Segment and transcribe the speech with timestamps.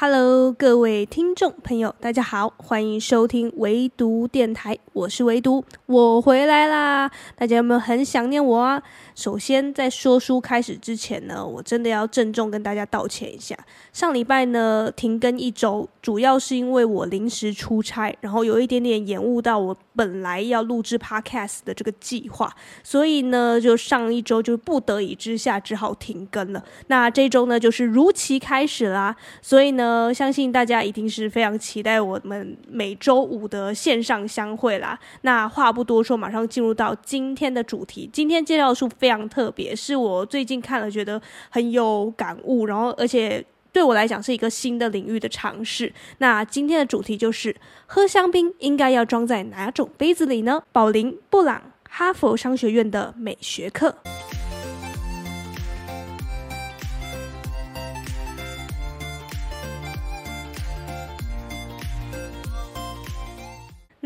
[0.00, 7.10] Hello，各位听众朋友，大家好，欢迎收听唯独电台，我是唯独，我回来啦！
[7.34, 8.80] 大家有没有很想念我啊？
[9.16, 13.58] 首先，在说书开始之前呢，我真的要郑重跟大家道歉一下。
[13.92, 22.54] 上礼拜呢，停更一周，主要是因为我临时出差，然后有一点点延误到我本来要录制 Podcast 的这个计划，
[22.84, 26.62] 所以呢，就上一周就不得已之下只好停更了。
[26.86, 34.98] 那这周呢，就是如期开始啦，所以呢，呃相信大家一定是非常期待我们每周五的线上相会啦。
[35.22, 38.08] 那话不多说，马上进入到今天的主题。
[38.12, 43.44] 今天介绍的书非常特别，是我最近看了觉得很有感悟，然后而且。
[43.70, 45.92] 对我来讲是一个新的领域的尝试。
[46.18, 47.54] 那今天的主题就是
[47.86, 50.62] 喝香槟应该要装在哪种杯子里呢？
[50.72, 53.94] 宝林·布朗，哈佛商学院的美学课。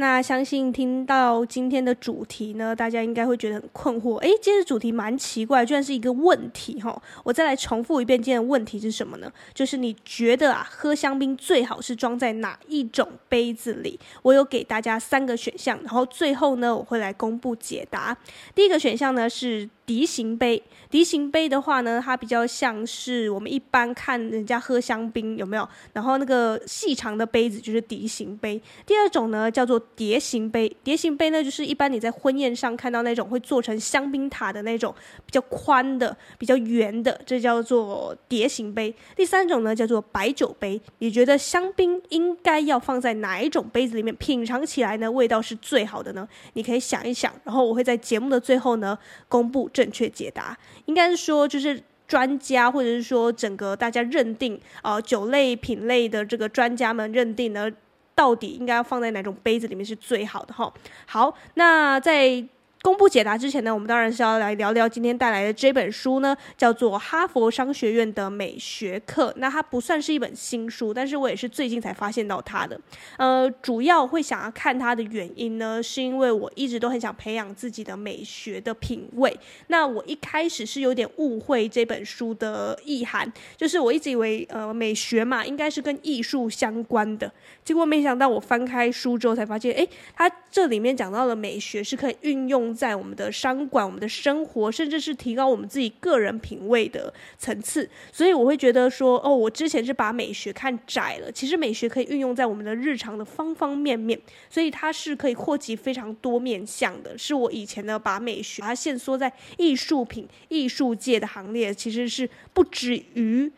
[0.03, 4.17] 那相信听到今天的主题呢，大家应该会觉得很困惑。
[4.17, 7.01] 诶，今天的主题蛮奇怪，居然是一个问题哈！
[7.23, 9.33] 我再来重复一遍，今天的问题是什么呢？
[9.55, 13.97] 就是你觉得啊，喝香槟最好是装在哪一种杯子里？
[14.23, 18.19] 我有给大家三个选项，然后最后呢，我会来公布解答。
[18.57, 19.71] 第一个选项呢是。
[19.93, 25.69] 笛形杯，笛形杯的话呢，它比较像是我们一般看人家喝香槟有没有？
[25.93, 28.59] 然后那个细长的杯子就是笛形杯。
[28.87, 34.95] 第二种呢叫做蝶形杯，蝶形杯呢就是一般你在婚宴上看到那种会做成香槟塔的那种
[35.27, 38.95] 比较宽的、比较圆的，这叫做蝶形杯。
[39.15, 40.81] 第三种呢叫做白酒杯。
[41.01, 45.13] 你觉得香槟应该要放在哪一种杯子里面品尝起来呢？
[45.13, 46.27] 味道是最好的呢？
[46.55, 48.99] 你可以想一想，然后我会在节目的最后呢
[49.29, 57.69] 公布正确解答，应该是说，就是专家或者是说整个大家认定，呃，酒类品类的这个专家们认定呢，
[58.15, 60.73] 到底应该要放在哪种杯子里面是最好的哈。
[61.07, 62.47] 好，那在。
[62.83, 69.31] 公布解答之前呢，我们当然是要来聊聊今天带来的这本书呢，叫做《哈佛商学院的美学课》。
[69.37, 72.79] 那它不算是一本新书，但是我也是最近才发现到它的。
[73.19, 79.33] 呃，主要会想要看它的原因呢，是因为我一直都很想培养自己的美学的品味。
[79.69, 87.33] 那我一开始是有点误会这本书的意涵，就是我一直以为呃美学嘛，应该是跟艺术相关的。
[87.65, 92.72] 结果没想到我翻开书之后才发现，诶，它这里面讲到的美学是可以运用。
[92.73, 107.17] 在我们的商管、我们的生活，甚至是提高我们自己个人品味的层次，所以我会觉得说，哦，我之前是把美学看窄了，其实美学可以运用在我们的日常的方方面面，所以它是可以扩及非常多面向的。
[107.19, 113.51] 是我以前呢把美学把它限缩在艺术品、艺术界的行列，其实是不止于。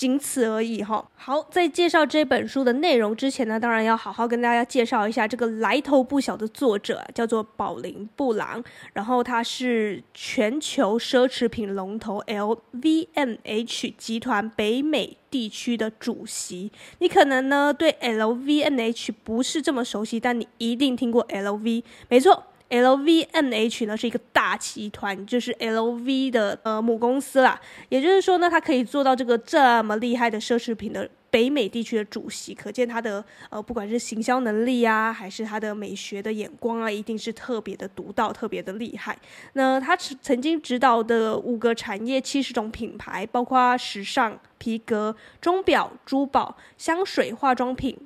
[0.00, 1.06] 仅此而已哈。
[1.14, 8.64] 好，在介绍这本书的内容之前呢，当然要好好跟大家介绍一下这个来头不小的作者，叫做宝琳·布朗。
[8.94, 16.72] 然后他是全球奢侈品龙头 LVMH 集团北美地区的主席。
[17.00, 22.44] 你可能呢对 LVMH 不是这么熟悉，但你一定听过 LV，没错。
[22.70, 27.60] LVMH 呢是一个大集团，就是 LV 的呃母公司啦。
[27.88, 39.18] 也就是说呢，它可以做到这个这么厉害的奢侈品的北美地区的主席，可见它的呃不管是行销能力啊，还是它的美学的眼光啊，一定是特别的独到，特别的厉害。
[39.54, 47.96] 那他曾经指导的五个产业、七十种品牌，包括时尚、皮革、钟表、珠宝、香水、化妆品。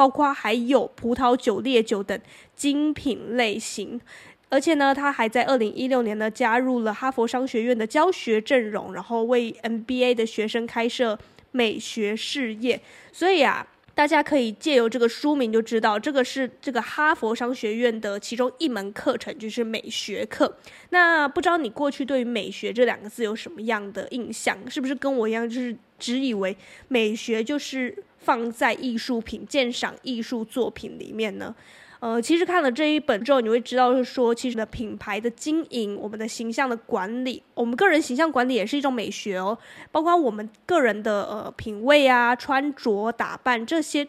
[0.00, 2.18] 包括还有葡萄酒、烈酒等
[2.56, 4.00] 精品类型，
[4.48, 11.18] 而且呢，他还在二零一六年呢加入了哈佛商学院的教学阵容，然后为 MBA 的学生开设
[11.50, 12.80] 美学事业。
[13.12, 13.66] 所以啊，
[14.00, 20.56] 大家可以借由这个书名就知道，这个是这个哈佛商学院的其中一门课程，就是美学课。
[20.88, 24.58] 那不知道你过去对于美学这两个字有什么样的印象？
[24.70, 26.56] 是不是跟我一样，就是只以为
[26.88, 27.94] 美学就是？
[28.22, 31.56] 放在艺术品鉴赏艺术作品里面呢，
[32.00, 39.56] 呃，其实看了这一本之后，你会知道，是说其实的品牌的经营，我们的形象的管理，我们个人形象管理也是一种美学哦，
[39.92, 44.08] 包括我们个人的呃品味啊、穿着打扮这些。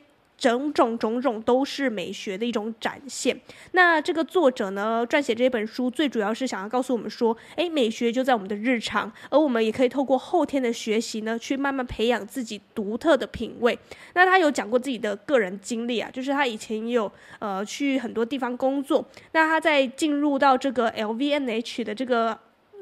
[0.50, 3.40] 种种种种都是美学的一种展现。
[3.74, 13.78] 那这个作者呢，撰写这本书，最主要是想要告诉我们说，诶，美学就在我们的日常，而我们也可以透过后天的学习呢，去慢慢培养自己独特的品味。
[14.16, 19.06] 那他有讲过自己的个人经历啊，就是他以前有呃去很多地方工作。
[19.34, 22.38] 那他在进入到这个 LVMH 的这个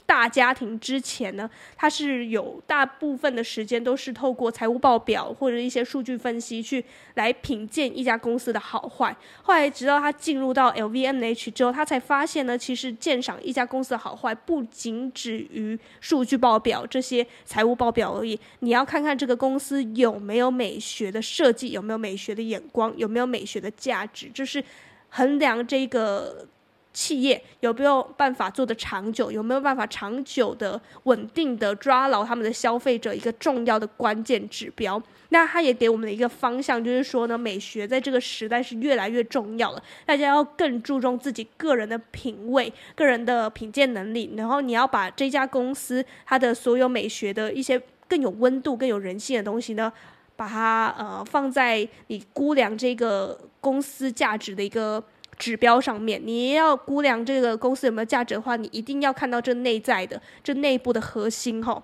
[0.10, 1.48] 大家庭之前呢，
[1.78, 6.84] 他是有大部分的时间都是透过财务报表或者一些数据分析去
[7.14, 9.16] 来品鉴一家公司的好坏。
[9.44, 24.64] 后来直到他进入到 LVMH 之后，他才发现呢，其实鉴赏一家公司的好坏不仅止于数据报表这些财务报表而已，你要看看这个公司有没有美学的设计，有没有美学的眼光，有没有美学的价值，就是
[25.10, 26.48] 衡量这个。
[26.91, 29.31] 企业有没有办法做得长久？
[29.31, 33.13] 有没有办法长久的、稳定的抓牢他们的消费者？
[33.13, 35.01] 一个重要的关键指标。
[35.30, 39.83] 那它也给我们的一个方向，就是说呢，美学在这个时代是越来越重要了。
[40.03, 49.94] 大家要更注重自己个人的品味、个人的品鉴能力，然后你要把这家公司它的所有美学的一些更有温度、更有人性的东西呢，
[50.36, 55.03] 把它呃放在你估量这个公司价值的一个。
[55.39, 61.81] 指标上面，你要估量这个公司有没有价值的话，你一定要看到这内在的、这内部的核心哈。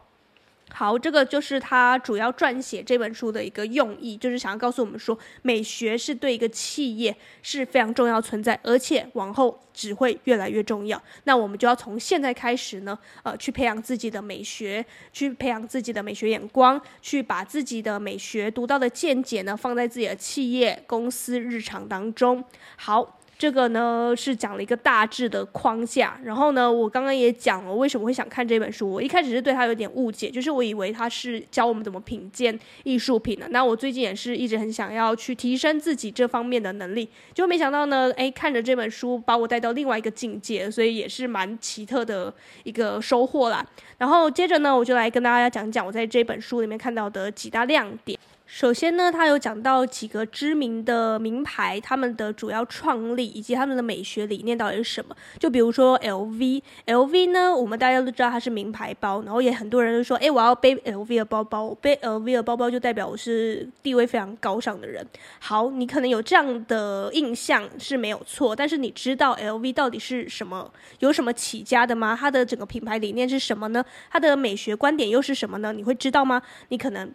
[0.72, 11.02] 好，这个就是他主要撰写这本书的一个用意，就是想要告诉我们说，美学是对一个企业是非常重要存在，而且往后只会越来越重要。
[11.24, 22.44] 那我们就要从现在开始呢，呃，去培养自己的美学，去培养自己的美学眼光，去把自己的美学独到的见解呢，放在自己的企业、公司日常当中。
[22.76, 23.20] 好。
[23.38, 28.90] 这个呢是讲了一个大致的框架，然后呢，我刚刚也讲了为什么会想看这本书。
[28.90, 33.48] 我一开始是对他有点误解，就是我以为他是教我们怎么品鉴艺术品的。
[33.50, 42.34] 那我最近也是一直很想要去提升自己这方面的能力，就没想到呢，哎，看着这本书把我带到另外一个境界，所以也是蛮奇特的
[42.64, 43.66] 一个收获啦。
[43.98, 48.18] 然后接着呢，我就来跟大家讲讲我在这本书里面看到的几大亮点。
[48.56, 55.14] 首先呢，他有讲到几个知名的名牌，他们的主要创立以及他们的美学理念到底是什么？
[55.38, 65.06] 就比如说 LV，LV 呢，我们大家都知道它是名牌包，然后也很多人都说，哎，我要背 LV 的包包，背 LV 的包包就代表我是地位非常高尚的人。
[65.40, 70.72] 好，你可能有这样的印象是没有错，但是你知道 LV 到底是什么？
[71.00, 72.18] 有什么起家的吗？
[72.18, 73.84] 它的整个品牌理念是什么呢？
[74.10, 75.74] 它的美学观点又是什么呢？
[75.74, 76.42] 你会知道吗？
[76.70, 77.12] 你可能。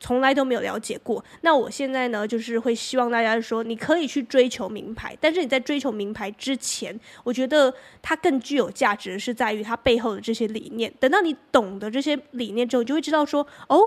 [0.00, 10.92] 从来都没有了解过，那我现在呢，就是会希望大家说，你可以去追求名牌，但是你在追求名牌之前，我觉得它更具有价值的是在于它背后的这些理念。
[11.00, 13.80] 等到你懂得这些理念之后，你就会知道说，哦，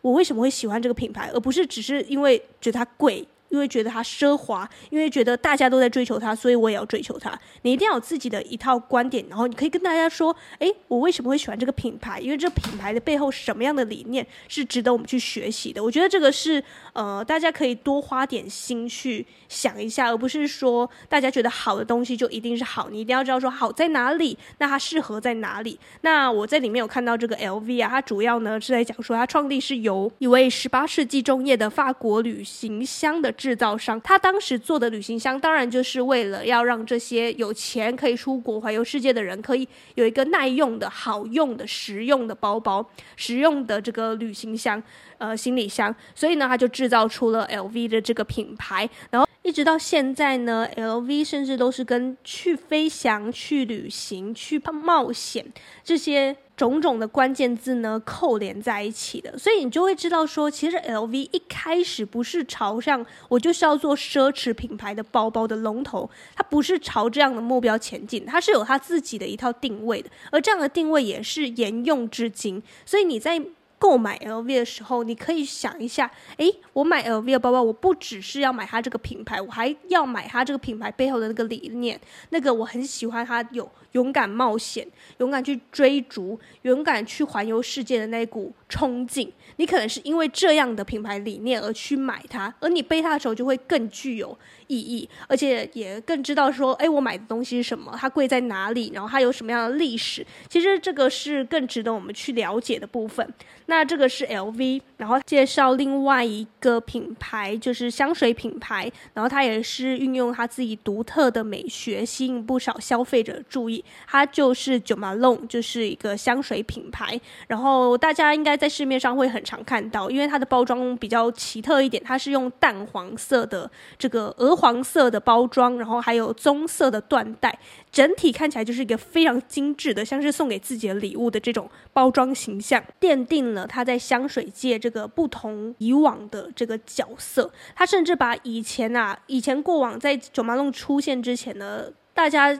[0.00, 3.26] 我为什么会喜欢这个品牌，而不是只是因为觉得它贵。
[3.54, 7.38] 因为觉得它奢华，因为觉得大家都在追求它，所以我也要追求它。
[7.62, 12.18] 你一定要有自己的一套观点，然后你可以跟大家说：“哎，我为什么会喜欢这个品牌？
[12.18, 16.60] 因为这品牌的背后什么样的理念是值得我们去学习的。”我觉得这个是
[16.94, 22.90] 呃，大家可以多花点心去想一下，而不是说大家觉得好的东西就一定是好。
[22.90, 25.78] 你一定要知道说好在哪里，那它适合在哪里。
[26.00, 33.32] 那我在里面有看到这个 LV 啊，它主要呢是在讲说它创立是由一位十八世纪中叶的法国旅行箱的。
[33.44, 42.82] 制造商，他当时做的旅行箱，当然就是为了要让这些有钱可以出国环游世界的人，可以有一个耐用的、好用的、实用的包包，
[43.16, 44.82] 实用的这个旅行箱，
[45.18, 45.94] 呃，行李箱。
[46.14, 55.46] 所以呢，他就制造出了 LV 的这个品牌，然后一直到现在呢，LV 甚至都是跟去飞翔、去旅行、去冒险
[55.84, 56.36] 这些。
[56.56, 72.62] 种种的关键字呢，扣连在一起的，所以你就会知道说，其实 LV 一开始不是朝向我就是要做奢侈品牌的包包的龙头，它不是朝这样的目标前进，它是有它自己的一套定位的，而这样的定位也是沿用至今。
[72.86, 73.42] 所以你在
[73.84, 82.00] 购买 LV 的时候，你可以想一下，诶，我买 LV 的包包，我不只是要买它这个品牌，我还要买它这个品牌背后的那个理念，
[82.30, 83.70] 那个我很喜欢它有。
[83.94, 84.86] 勇敢冒险，
[85.18, 94.36] 勇敢去追逐，勇敢去环游世界的那股冲劲，你可能是因为这样的品牌理念而去买它，而你背它的时候就会更具有
[94.66, 100.26] 意义，而且也更知道说，哎，我买的东西是什么，它贵在哪里，然后它有什么样的历史。
[100.48, 103.26] 其实这个是更值得我们去了解的部分。
[103.66, 113.82] 那这个是 LV，然后介绍另外一个品牌，就是香水品牌，然后它也是运用它自己独特的美学，吸引不少消费者注意。
[114.06, 117.20] 它就是 Jo Malone，就是一个香水品牌。
[117.48, 127.58] 然后大家应该在市面上会很常看到，因为它的包装比较奇特一点，它是用淡黄色的这个鹅黄色的包装，然后还有棕色的缎带，
[127.90, 137.50] 整体看起来就是一个非常精致的，像是送给自己的礼物的这种包装形象，奠定了它在香水界这个不同以往的这个角色。
[137.74, 142.58] 它甚至把以前啊，以前过往在 Jo Malone 出现之前呢，大家。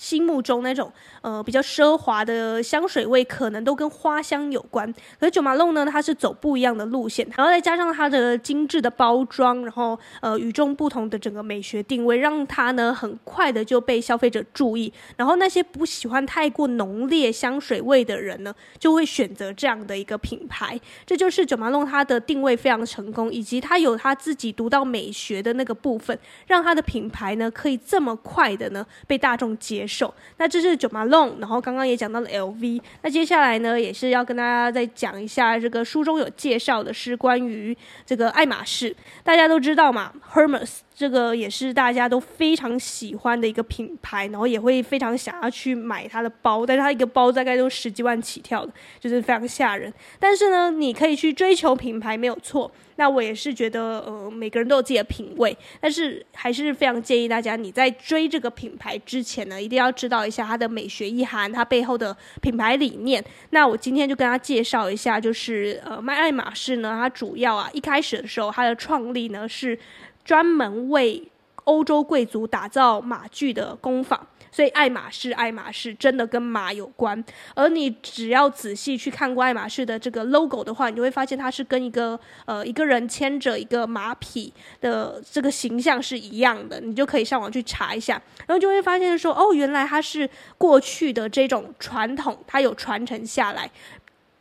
[0.00, 0.90] 心目中那种
[1.20, 4.90] 呃比较奢华的香水味，可能都跟花香有关。
[5.18, 14.90] 可是九马龙呢，它是走不一样的路线，然后再加上它的精致的包装，然后呃与众不同的整个美学定位，让它呢很快的就被消费者注意。
[15.18, 20.80] 然后那些不喜欢太过浓烈香水味的人呢，就会选择这样的一个品牌。
[21.04, 29.89] 这就是九马龙它的定位非常成功，以及它有它自己独到美学的那个部分，让它的品牌呢可以这么快的呢被大众接受。
[30.36, 32.80] 那这是九马龙然后刚刚也讲到了 LV。
[33.02, 38.94] 那接下来呢，也是要跟大家再讲一下这个书中有介绍的是关于这个爱马仕。
[39.22, 49.90] 大家都知道嘛，Hermes 这个也是大家都非常喜欢的一个品牌，然后也会非常想要去买它的包，但是它一个包大概都十几万起跳的，就是非常吓人。
[50.18, 52.70] 但是呢，你可以去追求品牌没有错。
[52.96, 63.24] 那我也是觉得，呃，每个人都有自己的品味，但是还是非常建议大家，你在追这个品牌之前呢，一定要知道一下它的美学意涵，它背后的品牌理念。
[63.50, 69.78] 那我今天就跟大家介绍一下，就是呃，卖爱马仕呢，它主要啊，一开始的时候，它的创立呢是
[70.24, 71.26] 专门为
[71.64, 74.26] 欧洲贵族打造马具的工坊。
[74.52, 77.24] 所以爱马仕，爱马仕真的跟马有关。
[77.54, 86.80] 而你只要仔细去看过爱马仕的这个 logo 的话，你就会发现它是跟一个呃一个人牵着一个马匹的这个形象是一样的。
[86.80, 93.70] 你就可以上网去查一下，然后就会发现说，哦，原来它是过去的这种传统，它有传承下来，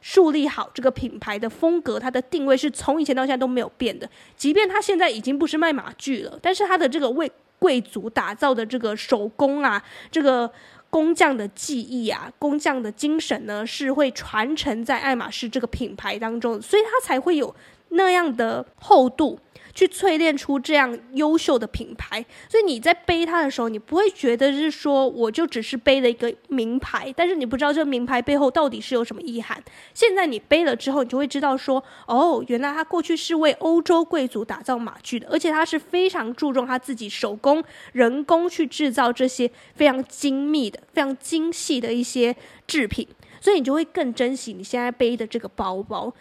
[0.01, 4.09] 树立好这个品牌的风格，它的定位是从以前到现在都没有变的。
[4.35, 7.31] 即便它现在已经不是卖马具了，但是它的这个为。
[7.61, 10.49] 贵族打造的这个手工啊，这个
[10.89, 17.53] 工匠的技艺啊，工匠的精神呢，是会传承在爱马仕这个品牌当中，所以它才会有
[17.89, 19.37] 那样的厚度。
[19.79, 29.63] 去淬炼出这样优秀的品牌，所以你在背它的时候，你不会觉得是说我就只是背了一个名牌，但是你不知道这个名牌背后到底是有什么意涵。
[29.93, 42.35] 现在你背了之后，你就会知道说，哦，原来他过去是为欧洲贵族打造马具的，而且他是非常注重他自己手工、人工去制造这些非常精密的、非常精细的一些
[42.67, 43.07] 制品，
[43.39, 46.13] 所以你就会更珍惜你现在背的这个包包。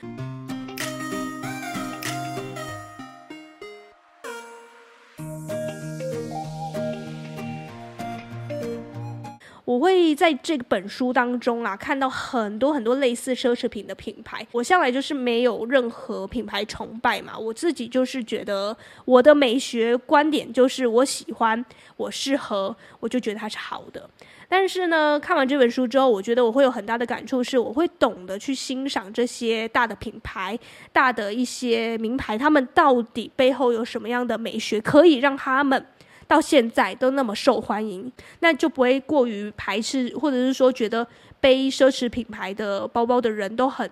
[9.69, 14.47] 我会在这本书当中啊，看到很多很多类似奢侈品的品牌。
[14.51, 21.63] 我向来就是没有任何品牌崇拜嘛，我自己就是觉得我的美学观点就是我喜欢，
[21.99, 24.09] 我适合，我就觉得它是好的。
[24.49, 30.59] 但是呢，看完这本书之后，我觉得我会有很大的感触，是我会懂得去欣赏这些大的品牌、
[30.95, 35.85] 大的一些名牌，他们到底背后有什么样的美学，可以让他们。
[36.29, 41.05] 到现在都那么受欢迎，那就不会过于排斥，或者是说觉得
[41.41, 43.91] 背奢侈品牌的包包的人都很。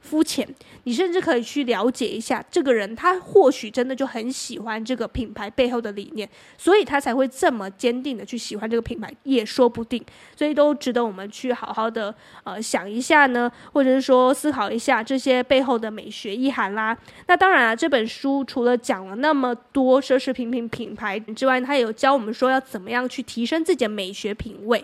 [0.00, 0.48] 肤浅，
[0.84, 10.02] 你甚至可以去了解一下这个人，他或许真的就很喜欢这个品牌背后的理念，所以他才会这么坚定的去喜欢这个品牌，也说不定。
[10.34, 12.14] 所以都值得我们去好好的
[12.44, 16.96] 呃想一下呢，或者是说思考一下这些背后的美学意涵啦。
[17.26, 24.82] 那当然啊，这本书除了讲了那么多奢侈品品品牌之外，他也有教我们说要怎么样去提升自己的美学品味，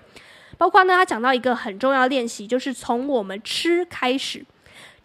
[0.59, 4.45] 包括呢，他讲到一个很重要的练习，就是从我们吃开始。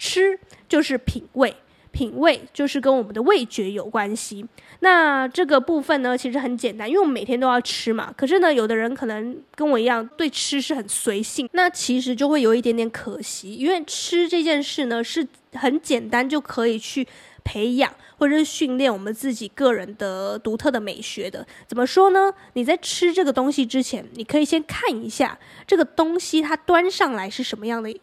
[0.02, 1.56] 吃就是品味，
[1.92, 4.44] 品味就是跟我们的味觉有关系。
[4.80, 8.12] 那这个部分呢，其实很简单，因为我们每天都要吃嘛。
[8.18, 13.54] 可是呢，有的人可能跟我一样，对吃是很随性，那其实就会有一点点可惜。
[13.54, 17.08] 因为吃这件事呢，是很简单就可以去
[17.44, 21.46] 培养或者是训练我们自己个人的独特的美学的。
[21.68, 22.34] 怎么说呢？
[22.54, 27.96] 你在吃这个东西之前，你可以先看一下这个东西它端上来是什么样的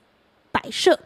[0.52, 1.00] 摆设。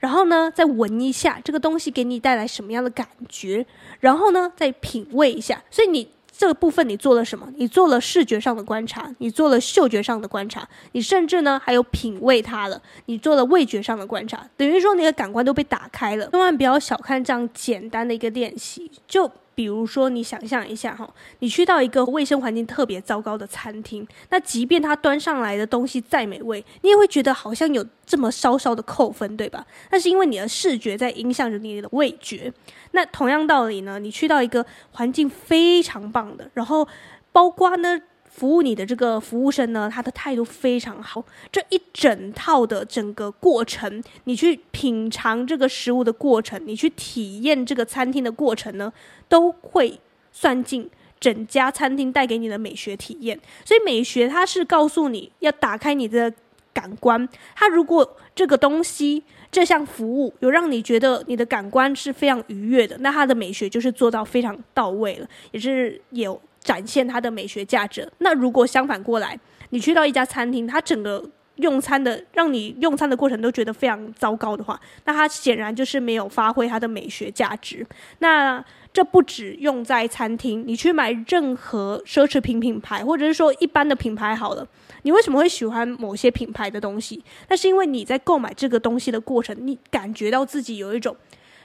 [0.00, 3.64] 然后呢，再闻一下这个东西给你带来什么样的感觉，
[4.00, 5.62] 然后呢，再品味一下。
[5.70, 7.46] 所以你这个部分你做了什么？
[7.56, 12.80] 你做了视觉上的观察，你做了嗅觉上的观察，你甚至呢还有品味它了。
[13.06, 16.28] 你做了味觉上的观察，等于说你的感官都被打开了。
[16.30, 19.30] 千万不要小看这样简单的一个练习，就。
[19.60, 21.06] 比如说，你想象一下哈，
[21.40, 29.66] 你去到一个卫生环境特别糟糕的餐厅，那即便它端上来的东西再美味，你也会觉得好像有这么稍稍的扣分，对吧？
[29.90, 32.50] 那是因为你的视觉在影响着你的味觉。
[32.92, 36.88] 那同样道理呢，你去到一个环境非常棒的，然后
[37.30, 38.00] 包括呢。
[38.30, 41.22] 服务你的这个服务生呢，他的态度非常好。
[41.50, 48.90] 这一整套的整个过程，你去品尝这个食物的过程，你去体验这个餐厅的过程呢，
[49.28, 49.98] 都会
[50.32, 53.38] 算进整家餐厅带给你的美学体验。
[53.64, 56.32] 所以美学它是告诉你要打开你的
[56.72, 57.28] 感官。
[57.54, 68.10] 它如果这个东西这项服务有让你觉得你的感官是非常愉悦的，那它的美学就是做到非常到位了，也是有展现它的美学价值。
[68.18, 69.38] 那如果相反过来，
[69.70, 71.24] 你去到一家餐厅，它整个
[71.56, 77.86] 用餐的让你用餐的过程都觉得非常糟糕的话，那它显然就是没有发挥它的美学价值。
[78.18, 84.66] 那这不只用在餐厅，你去买任何奢侈品品牌，或者是说一般的品牌好了，
[85.02, 87.22] 你为什么会喜欢某些品牌的东西？
[87.48, 91.16] 那是因为你在购买这个东西的过程，你感觉到自己有一种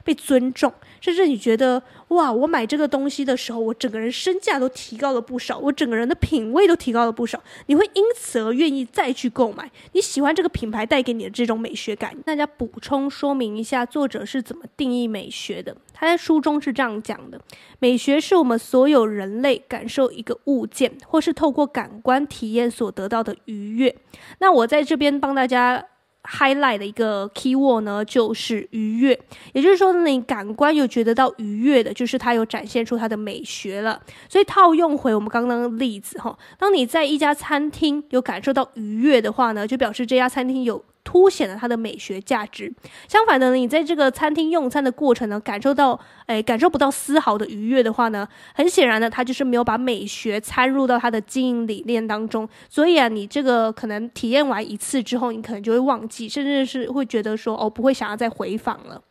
[0.05, 0.71] 被尊重，
[1.01, 7.41] 甚至你觉得哇，我买这个东西的时候，我整个人身价都提高了不少，我整个人的品味都提高了不少。
[7.65, 12.15] 你会因此而愿意再去购买，你喜欢这个品牌带给你的这种美学感。
[12.24, 15.75] 大家补充说明一下，作者是怎么定义美学的？
[15.91, 17.41] 他在书中是这样讲的：
[17.79, 23.95] 美学是我们所有人类感受一个物件，或是透过感官体验所得到的愉悦。
[24.38, 25.88] 那我在这边帮大家。
[26.25, 29.20] Highlight 的一个 keyword 呢，就是愉悦，
[29.53, 34.01] 也就是说，你感官有觉得到愉悦的，就是它有展现出它的美学了。
[34.27, 40.84] 所以套用回我们刚刚的例子哈，当你在一家餐厅有感受到愉悦的话呢，就表示这家餐厅有。
[41.05, 42.74] 凸显了它的美学价值。
[43.07, 52.50] 相反的呢，你在这个餐厅用餐的过程呢，感受到，诶，感受不到丝毫的愉悦的话呢，很显然呢，他就是没有把美学参入到他的经营理念当中。
[52.69, 59.01] 所以啊，你这个可能体验完一次之后，你可能就会忘记，甚至是会觉得说，哦，不会想要再回访了。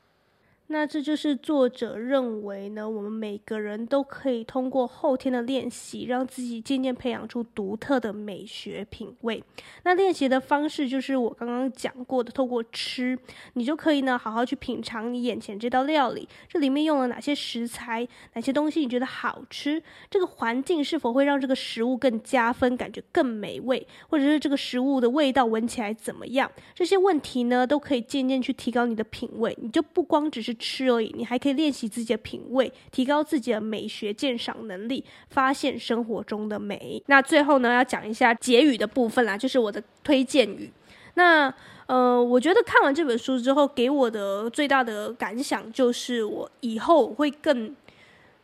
[0.68, 9.44] 那这就是作者认为呢，我们每个人都可以通过后天的练习，让自己渐渐培养出独特的美学品味。
[9.83, 13.16] 那练习的方式就是我刚刚讲过的，透过吃，
[13.52, 26.50] 你就可以呢好好去品尝你眼前这道料理，这里面用了哪些食材，哪些东西你觉得好吃，这个环境是否会让这个食物更加分，感觉更美味，或者是这个食物的味道闻起来怎么样？
[26.75, 29.54] 这些问题呢，都可以渐渐去提高你的品味。
[29.61, 30.53] 你就不光只是。
[30.54, 37.02] 吃而已，你还可以练习自己的品味，提高自己的美学鉴赏能力，发现生活中的美。
[37.06, 40.71] 那最后呢，要讲一下结语的部分啦，就是我的推荐语。
[41.14, 41.52] 那
[41.86, 47.75] 呃，我觉得看完这本书之后，给我的最大的感想就是，我以后会更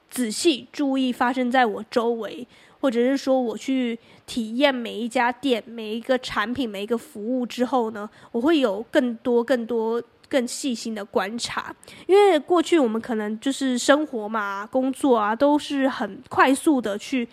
[0.08, 2.46] 仔细注意发生在我周围，
[2.80, 10.00] 或者是说我去体验每一家店、每一个产品、每一个服务之后呢，我会有更多、更多。
[10.30, 11.74] 更细心的观察，
[12.06, 17.28] 因为过去我们可能就是生活嘛、工作啊，都是很快速的去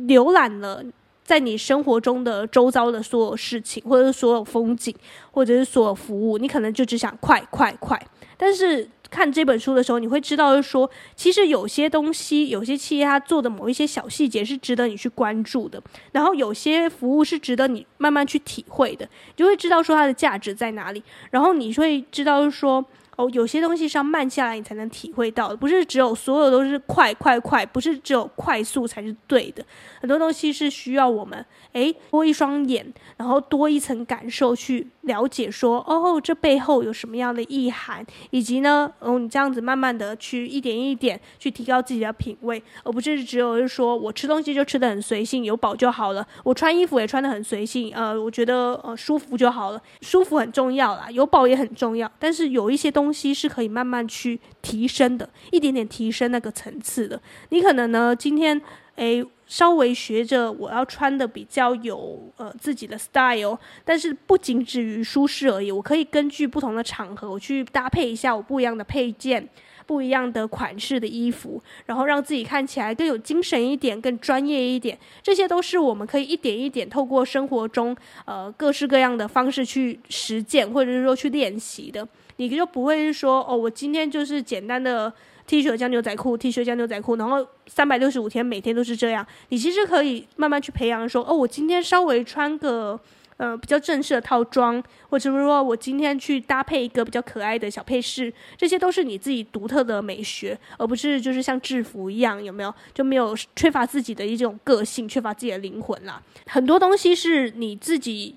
[0.00, 0.84] 浏览了
[1.24, 4.94] 在你生活中的周遭的所有事情，或者是所有风景，
[5.30, 7.98] 或者是所有服务，你可能就只想快快快，
[8.36, 8.86] 但是。
[9.10, 22.84] 看这本书的时候，你会知道，就是说，其实有些东西，有些企业它做的某一些小细节是值得你去关注的，然后有些服务是值得你慢慢去体会的，你就会知道说它的价值在哪里，然后你会知道就是说。
[23.16, 29.62] 哦，有些东西是要慢下来，你才能体会到的，不是只有所有都是快快快，不是只有快速才是对的。
[30.00, 52.90] 很多东西是需要我们诶多一双眼，然后多一层感受去了解说，哦，这背后有什么样的意涵，以及呢，哦，你这样子慢慢的去一点一点去提高自己的品味，而不是只有是说我吃东西就吃的很随性，有饱就好了，我穿衣服也穿的很随性，呃，我觉得呃舒服就好了，舒服很重要啦，有饱也很重要，但是有一些。
[52.90, 57.22] 东西是可以慢慢去提升的，一点点提升那个层次的。
[57.50, 58.60] 你可能呢，今天
[59.00, 65.72] 诶稍微学着我要穿的比较有呃自己的 style，但是不仅止于舒适而已。
[65.72, 69.48] 我可以根据不同的场合，我去搭配一下我不一样的配件、
[69.86, 74.96] 不一样的款式的衣服，然后让自己看起来更有精神一点、更专业一点。
[75.22, 82.06] 这些都是我们可以一点一点透过生活中呃各式各样的方式去实践，或者是说去练习的。
[82.36, 85.12] 你就不会是说哦，我今天就是简单的
[85.50, 89.26] T 恤加牛仔裤，T 恤加牛仔裤，然后三百六十五天每天都是这样。
[89.48, 92.96] 你其实可以慢慢去培养说，哦，我今天稍微穿个
[93.36, 102.72] 呃比较正式的套装，或者说我今天去搭配一个比较可爱的小配饰，这些都是你自己独特的美学，而不是就是像制服一样，有没有？
[102.94, 106.22] 就没有缺乏自己的一种个性，缺乏自己的灵魂啦。
[106.46, 108.36] 很多东西是你自己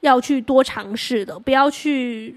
[0.00, 2.34] 要去多尝试的，不要去。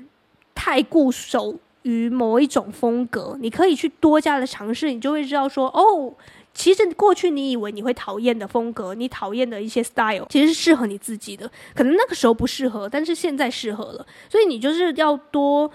[0.61, 6.13] 太固守于某一种风格，你可以去多加的尝试，你就会知道说，哦，
[6.53, 11.49] 其实过去你以为你会讨厌的风格，你讨厌的一些 style，其实是适合你自己的。
[11.73, 14.05] 可能那个时候不适合，但是现在适合了。
[14.29, 15.71] 所以你就是要多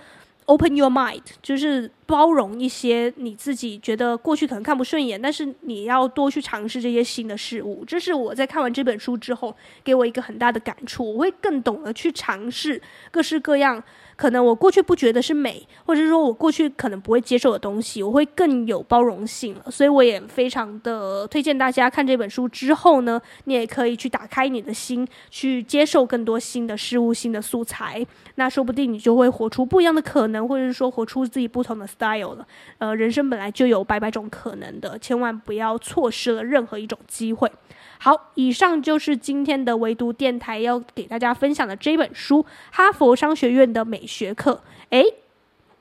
[0.46, 7.84] open your mind，就是包容一些你自己觉得过去可能看不顺眼，但是你要多去尝试这些新的事物。
[7.86, 13.82] 这是我在看完这本书之后给我一个很大的感触，我会更懂得去尝试各式各样。
[14.16, 19.68] 可能我过去不觉得是美，或者是说我过去可能不会接受的东西，我会更有包容性了。
[19.68, 28.06] 所以我也非常的推荐大家看这本书之后呢，你也可以去打开你的心，去接受更多新的事物、新的素材。
[28.36, 32.46] 那说不定你就会活出不一样的可能，或者是说活出自己不同的 style 了。
[32.78, 37.50] 呃，人生本来就有百百种可能的，千万不要错失了任何一种机会。
[37.98, 44.52] 好，以上就是今天的唯独电台要给大家分享的这本书《哈佛商学院的美学课》。
[44.90, 45.04] 诶，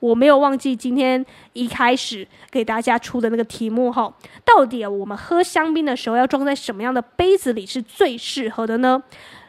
[0.00, 9.02] 我没有忘记今天一开始给大家出的那个题目哈，到底我们喝香槟的时候要装在什么样的杯子里是最适合的呢？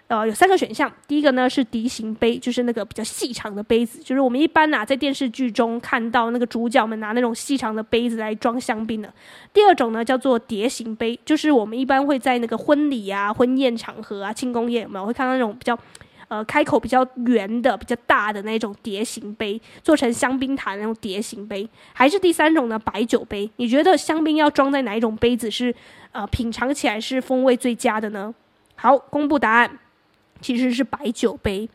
[0.08, 0.92] 呃，有三个选项。
[1.08, 9.12] 第一个呢是笛形杯，就是那个比较细长的杯子，就是我们一般呐、啊、在电视剧中看到那个主角们拿那种细长的杯子来装香槟的。
[9.52, 15.76] 第二种呢叫做蝶形杯，就是我们一般会在那个婚礼啊、婚宴场合啊、庆功宴有没有会看到那种比较
[16.28, 21.68] 呃开口比较圆的、比较大的那种蝶形杯，做成香槟塔那种蝶形杯。
[21.94, 23.50] 还是第三种呢白酒杯？
[23.56, 25.74] 你觉得香槟要装在哪一种杯子是
[26.12, 28.32] 呃品尝起来是风味最佳的呢？
[28.76, 29.80] 好，公布答案。
[30.42, 31.70] 其实是白酒杯，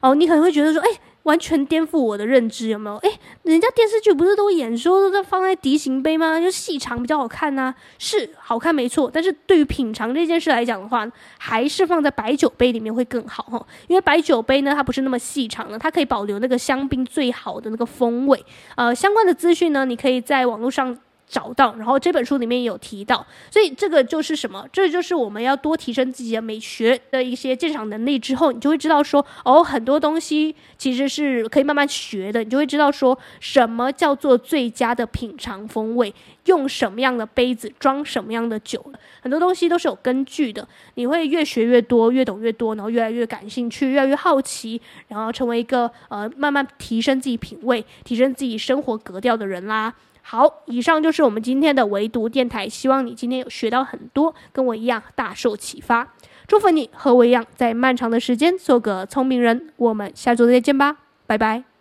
[0.00, 0.88] 哦，你可能会觉得说，哎，
[1.22, 2.96] 完全颠覆我的认知，有没有？
[2.96, 3.10] 哎，
[3.44, 6.40] 人家电视剧不是都演说都在放在笛形杯吗？
[6.40, 9.10] 就细长比较好看呐，是好看没错。
[9.12, 18.44] 但是对于品尝这件事来讲的话，还是放在白酒杯里面会更好哈，因为白酒杯呢，它不是那么细长的，它可以保留那个香槟最好的那个风味。
[18.74, 20.98] 呃，相关的资讯呢，你可以在网络上。
[21.32, 24.68] 找到，然后这本书里面有提到，所以这个就是什么？
[24.70, 32.44] 这就是我们要多提升自己的美学的一些鉴赏能力之后，你就会知道说，哦，很多东西其实是可以慢慢学的。
[32.44, 36.14] 你就会知道说什么叫做最佳的品尝风味，
[36.44, 38.84] 用什么样的杯子装什么样的酒，
[39.22, 40.68] 很多东西都是有根据的。
[40.96, 49.94] 你会越学越多，越懂越多，然后越来越感兴趣，越来越好奇，然后成为一个呃慢慢提升自己品味、提升自己生活格调的人啦。
[50.22, 56.14] 好，以上就是我们今天的唯独电台，希望你今天有学到很多，跟我一样大受启发。
[56.46, 59.72] 祝福你和我一样，在漫长的时间做个聪明人。
[59.76, 61.71] 我们下周再见吧，拜拜。